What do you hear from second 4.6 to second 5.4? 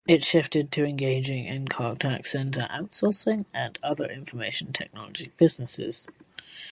technology